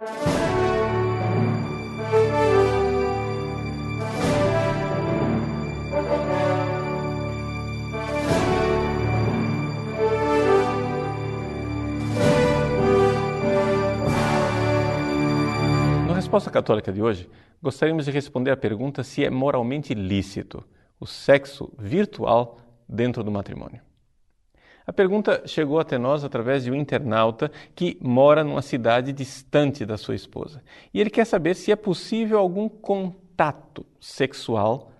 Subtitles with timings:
[0.00, 0.06] Na
[16.14, 17.28] resposta católica de hoje,
[17.62, 20.64] gostaríamos de responder à pergunta se é moralmente lícito
[20.98, 22.56] o sexo virtual
[22.88, 23.89] dentro do matrimônio.
[24.90, 29.96] A pergunta chegou até nós através de um internauta que mora numa cidade distante da
[29.96, 30.64] sua esposa.
[30.92, 34.90] E ele quer saber se é possível algum contato sexual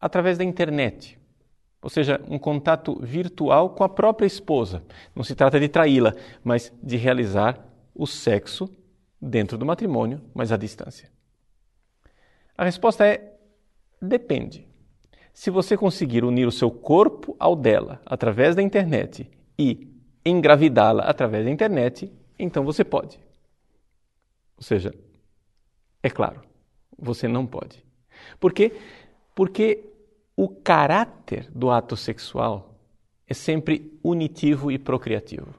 [0.00, 1.18] através da internet.
[1.82, 4.82] Ou seja, um contato virtual com a própria esposa.
[5.14, 7.62] Não se trata de traí-la, mas de realizar
[7.94, 8.74] o sexo
[9.20, 11.10] dentro do matrimônio, mas à distância.
[12.56, 13.34] A resposta é:
[14.00, 14.69] depende.
[15.32, 19.88] Se você conseguir unir o seu corpo ao dela através da internet e
[20.24, 23.18] engravidá-la através da internet, então você pode.
[24.56, 24.94] Ou seja,
[26.02, 26.42] é claro,
[26.98, 27.84] você não pode.
[28.38, 28.72] Por quê?
[29.34, 29.84] Porque
[30.36, 32.74] o caráter do ato sexual
[33.26, 35.54] é sempre unitivo e procriativo.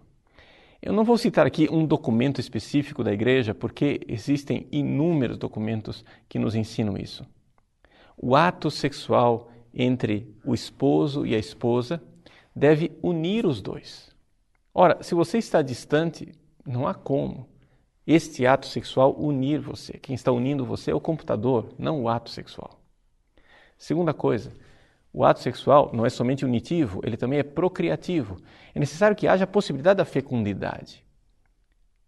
[0.81, 6.39] Eu não vou citar aqui um documento específico da igreja, porque existem inúmeros documentos que
[6.39, 7.23] nos ensinam isso.
[8.17, 12.01] O ato sexual entre o esposo e a esposa
[12.55, 14.13] deve unir os dois.
[14.73, 16.33] Ora, se você está distante,
[16.65, 17.49] não há como
[18.05, 19.93] este ato sexual unir você.
[19.93, 22.81] Quem está unindo você é o computador, não o ato sexual.
[23.77, 24.53] Segunda coisa,
[25.13, 28.37] o ato sexual não é somente unitivo, ele também é procriativo.
[28.73, 31.05] É necessário que haja a possibilidade da fecundidade.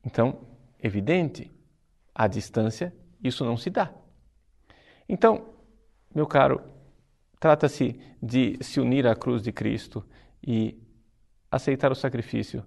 [0.05, 0.41] Então,
[0.81, 1.51] evidente,
[2.13, 3.93] à distância, isso não se dá.
[5.07, 5.45] Então,
[6.13, 6.61] meu caro,
[7.43, 10.01] Trata-se de se unir à cruz de Cristo
[10.41, 10.81] e
[11.51, 12.63] aceitar o sacrifício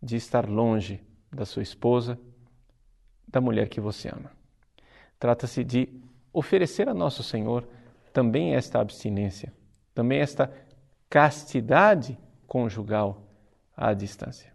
[0.00, 2.16] de estar longe da sua esposa,
[3.26, 4.30] da mulher que você ama.
[5.18, 5.88] Trata-se de
[6.32, 7.66] oferecer a nosso Senhor
[8.12, 9.52] também esta abstinência,
[9.92, 10.52] também esta
[11.08, 13.26] castidade conjugal
[13.76, 14.52] à distância.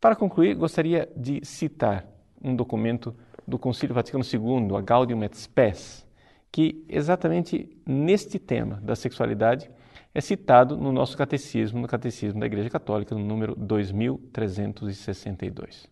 [0.00, 2.06] Para concluir, gostaria de citar
[2.40, 3.12] um documento
[3.44, 6.06] do Concílio Vaticano II, a Gaudium et Spes,
[6.50, 9.70] que exatamente neste tema da sexualidade
[10.14, 15.88] é citado no nosso catecismo, no Catecismo da Igreja Católica, no número 2362.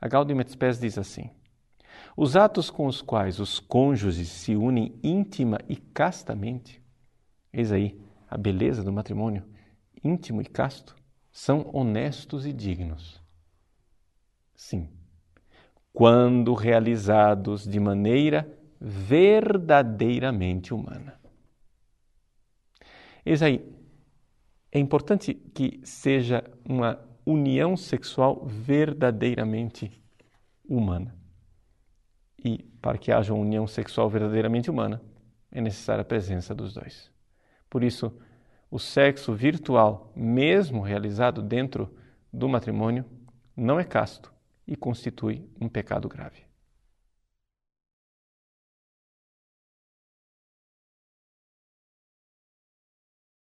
[0.00, 1.30] A Gaudium et Spes diz assim:
[2.16, 6.82] Os atos com os quais os cônjuges se unem íntima e castamente,
[7.52, 7.96] eis aí
[8.28, 9.44] a beleza do matrimônio,
[10.02, 10.96] íntimo e casto,
[11.30, 13.22] são honestos e dignos.
[14.54, 14.90] Sim,
[15.92, 21.16] quando realizados de maneira verdadeiramente humana.
[23.24, 23.64] Eis aí,
[24.72, 30.02] é importante que seja uma união sexual verdadeiramente
[30.68, 31.14] humana.
[32.44, 35.00] E para que haja uma união sexual verdadeiramente humana,
[35.52, 37.08] é necessária a presença dos dois.
[37.70, 38.12] Por isso,
[38.68, 41.94] o sexo virtual, mesmo realizado dentro
[42.32, 43.04] do matrimônio,
[43.56, 44.32] não é casto
[44.66, 46.51] e constitui um pecado grave.